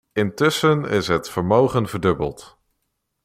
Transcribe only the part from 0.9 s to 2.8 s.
het vermogen verdubbeld.